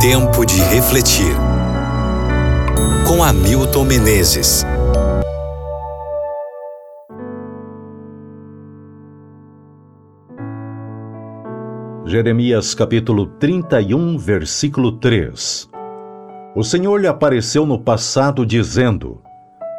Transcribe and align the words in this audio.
Tempo 0.00 0.46
de 0.46 0.58
refletir. 0.62 1.36
Com 3.06 3.22
Hamilton 3.22 3.84
Menezes. 3.84 4.64
Jeremias 12.06 12.74
capítulo 12.74 13.26
31, 13.26 14.16
versículo 14.16 14.92
3. 14.92 15.68
O 16.56 16.64
Senhor 16.64 16.98
lhe 16.98 17.06
apareceu 17.06 17.66
no 17.66 17.78
passado 17.78 18.46
dizendo: 18.46 19.20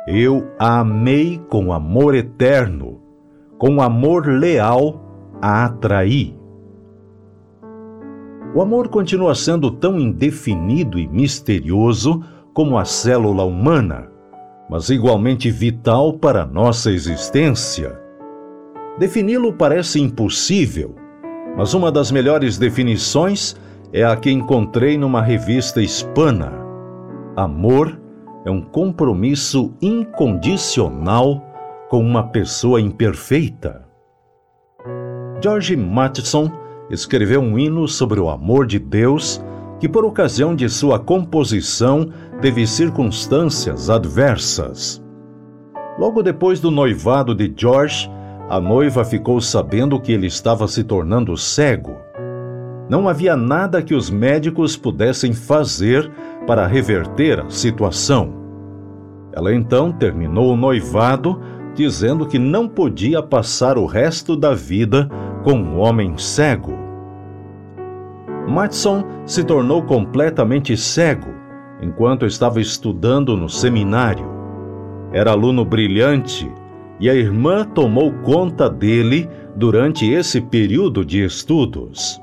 Eu 0.05 0.51
a 0.59 0.81
amei 0.81 1.41
com 1.49 1.73
amor 1.73 2.13
eterno, 2.13 3.01
com 3.57 3.81
amor 3.81 4.27
leal 4.27 5.01
a 5.41 5.65
atraí. 5.65 6.39
O 8.53 8.61
amor 8.61 8.89
continua 8.89 9.33
sendo 9.33 9.71
tão 9.71 9.97
indefinido 9.97 10.99
e 10.99 11.07
misterioso 11.07 12.21
como 12.53 12.77
a 12.77 12.83
célula 12.83 13.45
humana, 13.45 14.09
mas 14.69 14.89
igualmente 14.89 15.49
vital 15.49 16.13
para 16.13 16.45
nossa 16.45 16.91
existência. 16.91 17.97
Defini-lo 18.99 19.53
parece 19.53 20.01
impossível, 20.01 20.93
mas 21.55 21.73
uma 21.73 21.89
das 21.89 22.11
melhores 22.11 22.57
definições 22.57 23.55
é 23.93 24.03
a 24.03 24.17
que 24.17 24.29
encontrei 24.29 24.97
numa 24.97 25.21
revista 25.21 25.81
hispana. 25.81 26.51
Amor 27.37 27.97
é 28.45 28.51
um 28.51 28.61
compromisso 28.61 29.73
incondicional 29.81 31.41
com 31.89 32.01
uma 32.01 32.23
pessoa 32.23 32.81
imperfeita. 32.81 33.85
George 35.41 35.75
Matheson 35.77 36.60
escreveu 36.91 37.39
um 37.41 37.57
hino 37.57 37.87
sobre 37.87 38.19
o 38.19 38.29
amor 38.29 38.67
de 38.67 38.77
Deus 38.77 39.41
que, 39.79 39.89
por 39.89 40.05
ocasião 40.05 40.55
de 40.55 40.69
sua 40.69 40.99
composição, 40.99 42.09
teve 42.41 42.67
circunstâncias 42.67 43.89
adversas. 43.89 45.01
Logo 45.97 46.21
depois 46.21 46.59
do 46.59 46.69
noivado 46.69 47.33
de 47.33 47.51
George, 47.55 48.09
a 48.49 48.59
noiva 48.59 49.05
ficou 49.05 49.39
sabendo 49.39 49.99
que 49.99 50.11
ele 50.11 50.27
estava 50.27 50.67
se 50.67 50.83
tornando 50.83 51.35
cego. 51.37 51.95
Não 52.89 53.07
havia 53.07 53.35
nada 53.37 53.81
que 53.81 53.95
os 53.95 54.09
médicos 54.09 54.75
pudessem 54.75 55.33
fazer 55.33 56.11
para 56.45 56.67
reverter 56.67 57.39
a 57.39 57.49
situação. 57.49 58.33
Ela 59.33 59.55
então 59.55 59.91
terminou 59.91 60.53
o 60.53 60.57
noivado, 60.57 61.39
dizendo 61.73 62.27
que 62.27 62.37
não 62.37 62.67
podia 62.67 63.23
passar 63.23 63.77
o 63.77 63.85
resto 63.85 64.35
da 64.35 64.53
vida 64.53 65.09
com 65.43 65.53
um 65.53 65.79
homem 65.79 66.17
cego. 66.17 66.80
Matson 68.51 69.05
se 69.25 69.45
tornou 69.45 69.81
completamente 69.81 70.75
cego 70.75 71.33
enquanto 71.81 72.25
estava 72.25 72.59
estudando 72.59 73.37
no 73.37 73.47
seminário. 73.47 74.29
Era 75.13 75.31
aluno 75.31 75.63
brilhante 75.63 76.51
e 76.99 77.09
a 77.09 77.15
irmã 77.15 77.63
tomou 77.63 78.11
conta 78.11 78.69
dele 78.69 79.29
durante 79.55 80.05
esse 80.11 80.41
período 80.41 81.05
de 81.05 81.23
estudos. 81.23 82.21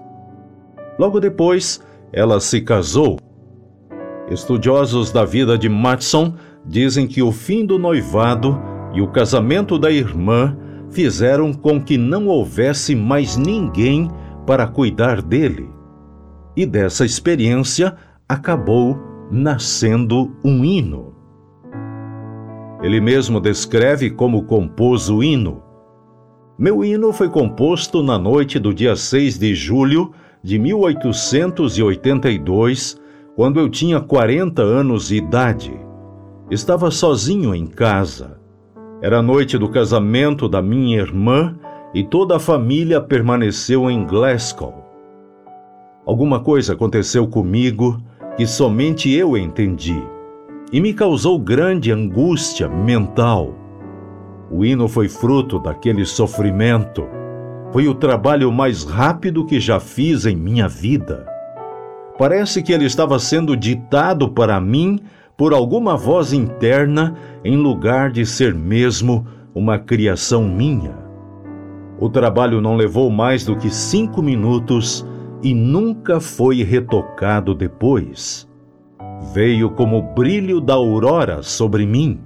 Logo 0.98 1.18
depois, 1.18 1.80
ela 2.12 2.40
se 2.40 2.60
casou. 2.60 3.18
Estudiosos 4.30 5.10
da 5.10 5.24
vida 5.24 5.56
de 5.56 5.68
Matson 5.68 6.34
dizem 6.64 7.06
que 7.06 7.22
o 7.22 7.32
fim 7.32 7.64
do 7.64 7.78
noivado 7.78 8.60
e 8.92 9.00
o 9.00 9.08
casamento 9.08 9.78
da 9.78 9.90
irmã 9.90 10.54
fizeram 10.90 11.54
com 11.54 11.80
que 11.80 11.96
não 11.96 12.26
houvesse 12.26 12.94
mais 12.94 13.38
ninguém 13.38 14.10
para 14.46 14.66
cuidar 14.66 15.22
dele. 15.22 15.77
E 16.58 16.66
dessa 16.66 17.04
experiência 17.04 17.96
acabou 18.28 18.98
nascendo 19.30 20.32
um 20.44 20.64
hino. 20.64 21.14
Ele 22.82 23.00
mesmo 23.00 23.40
descreve 23.40 24.10
como 24.10 24.42
compôs 24.42 25.08
o 25.08 25.22
hino. 25.22 25.62
Meu 26.58 26.84
hino 26.84 27.12
foi 27.12 27.28
composto 27.28 28.02
na 28.02 28.18
noite 28.18 28.58
do 28.58 28.74
dia 28.74 28.96
6 28.96 29.38
de 29.38 29.54
julho 29.54 30.10
de 30.42 30.58
1882, 30.58 33.00
quando 33.36 33.60
eu 33.60 33.68
tinha 33.68 34.00
40 34.00 34.60
anos 34.60 35.06
de 35.06 35.14
idade. 35.14 35.78
Estava 36.50 36.90
sozinho 36.90 37.54
em 37.54 37.68
casa. 37.68 38.40
Era 39.00 39.20
a 39.20 39.22
noite 39.22 39.56
do 39.56 39.68
casamento 39.68 40.48
da 40.48 40.60
minha 40.60 40.98
irmã 40.98 41.56
e 41.94 42.02
toda 42.02 42.34
a 42.34 42.40
família 42.40 43.00
permaneceu 43.00 43.88
em 43.88 44.04
Glasgow. 44.04 44.87
Alguma 46.08 46.40
coisa 46.40 46.72
aconteceu 46.72 47.28
comigo 47.28 48.00
que 48.34 48.46
somente 48.46 49.12
eu 49.12 49.36
entendi 49.36 50.02
e 50.72 50.80
me 50.80 50.94
causou 50.94 51.38
grande 51.38 51.92
angústia 51.92 52.66
mental. 52.66 53.54
O 54.50 54.64
hino 54.64 54.88
foi 54.88 55.06
fruto 55.06 55.58
daquele 55.58 56.06
sofrimento. 56.06 57.06
Foi 57.74 57.88
o 57.88 57.94
trabalho 57.94 58.50
mais 58.50 58.84
rápido 58.84 59.44
que 59.44 59.60
já 59.60 59.78
fiz 59.78 60.24
em 60.24 60.34
minha 60.34 60.66
vida. 60.66 61.26
Parece 62.18 62.62
que 62.62 62.72
ele 62.72 62.86
estava 62.86 63.18
sendo 63.18 63.54
ditado 63.54 64.30
para 64.30 64.58
mim 64.58 65.00
por 65.36 65.52
alguma 65.52 65.94
voz 65.94 66.32
interna 66.32 67.16
em 67.44 67.54
lugar 67.54 68.10
de 68.10 68.24
ser 68.24 68.54
mesmo 68.54 69.26
uma 69.54 69.78
criação 69.78 70.48
minha. 70.48 70.96
O 72.00 72.08
trabalho 72.08 72.62
não 72.62 72.76
levou 72.76 73.10
mais 73.10 73.44
do 73.44 73.54
que 73.54 73.68
cinco 73.68 74.22
minutos 74.22 75.06
e 75.42 75.54
nunca 75.54 76.20
foi 76.20 76.62
retocado 76.62 77.54
depois 77.54 78.48
veio 79.32 79.70
como 79.70 79.98
o 79.98 80.02
brilho 80.02 80.60
da 80.60 80.74
aurora 80.74 81.42
sobre 81.42 81.86
mim. 81.86 82.20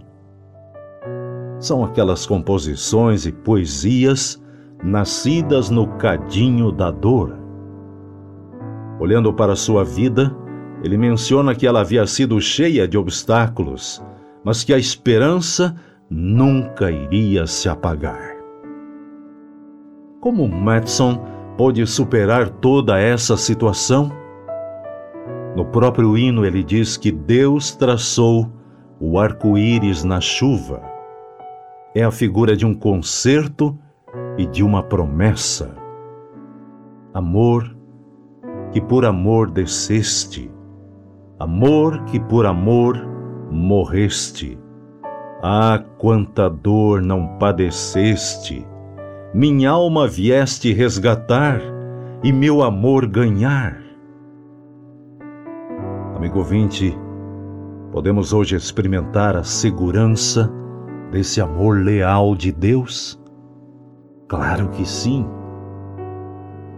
São 1.58 1.84
aquelas 1.84 2.26
composições 2.26 3.24
e 3.26 3.32
poesias 3.32 4.42
nascidas 4.82 5.70
no 5.70 5.86
cadinho 5.96 6.72
da 6.72 6.90
dor. 6.90 7.38
Olhando 8.98 9.32
para 9.32 9.56
sua 9.56 9.84
vida, 9.84 10.34
ele 10.82 10.96
menciona 10.96 11.54
que 11.54 11.66
ela 11.66 11.80
havia 11.80 12.06
sido 12.06 12.40
cheia 12.40 12.86
de 12.86 12.98
obstáculos, 12.98 14.04
mas 14.44 14.64
que 14.64 14.74
a 14.74 14.78
esperança 14.78 15.74
nunca 16.10 16.90
iria 16.90 17.46
se 17.46 17.68
apagar. 17.68 18.36
Como 20.20 20.48
Matson 20.48 21.31
pôde 21.62 21.86
superar 21.86 22.50
toda 22.50 22.98
essa 22.98 23.36
situação? 23.36 24.10
No 25.54 25.64
próprio 25.64 26.18
hino 26.18 26.44
ele 26.44 26.60
diz 26.64 26.96
que 26.96 27.12
Deus 27.12 27.72
traçou 27.72 28.50
o 28.98 29.16
arco-íris 29.16 30.02
na 30.02 30.20
chuva. 30.20 30.82
É 31.94 32.02
a 32.02 32.10
figura 32.10 32.56
de 32.56 32.66
um 32.66 32.74
concerto 32.74 33.78
e 34.36 34.44
de 34.44 34.64
uma 34.64 34.82
promessa. 34.82 35.72
Amor 37.14 37.76
que 38.72 38.80
por 38.80 39.04
amor 39.04 39.48
desceste, 39.48 40.50
amor 41.38 42.02
que 42.06 42.18
por 42.18 42.44
amor 42.44 42.98
morreste. 43.52 44.58
Ah, 45.40 45.80
quanta 45.96 46.50
dor 46.50 47.00
não 47.00 47.38
padeceste! 47.38 48.66
Minha 49.34 49.70
alma 49.70 50.06
vieste 50.06 50.74
resgatar 50.74 51.58
e 52.22 52.30
meu 52.30 52.62
amor 52.62 53.06
ganhar. 53.06 53.80
Amigo 56.14 56.40
ouvinte, 56.40 56.94
podemos 57.90 58.34
hoje 58.34 58.56
experimentar 58.56 59.34
a 59.34 59.42
segurança 59.42 60.52
desse 61.10 61.40
amor 61.40 61.78
leal 61.78 62.36
de 62.36 62.52
Deus? 62.52 63.18
Claro 64.28 64.68
que 64.68 64.86
sim. 64.86 65.26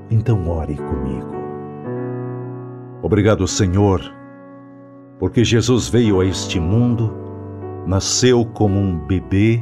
Então 0.08 0.48
ore 0.48 0.76
comigo. 0.76 1.34
Obrigado, 3.02 3.48
Senhor, 3.48 4.00
porque 5.18 5.42
Jesus 5.42 5.88
veio 5.88 6.20
a 6.20 6.24
este 6.24 6.60
mundo, 6.60 7.12
nasceu 7.84 8.46
como 8.46 8.78
um 8.78 8.96
bebê, 8.96 9.60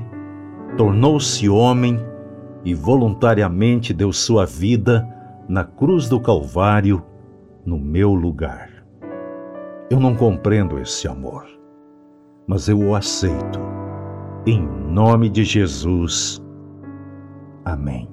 tornou-se 0.77 1.49
homem 1.49 2.12
e 2.65 2.75
voluntariamente 2.75 3.93
deu 3.93 4.13
sua 4.13 4.47
vida 4.47 5.07
na 5.49 5.65
cruz 5.65 6.09
do 6.09 6.21
Calvário 6.21 7.03
no 7.65 7.79
meu 7.79 8.15
lugar. 8.15 8.71
Eu 9.91 10.01
não 10.01 10.15
compreendo 10.15 10.79
esse 10.79 11.07
amor, 11.07 11.47
mas 12.47 12.69
eu 12.69 12.79
o 12.79 12.95
aceito. 12.95 13.61
Em 14.47 14.61
nome 14.61 15.29
de 15.29 15.45
Jesus. 15.45 16.43
Amém. 17.65 18.09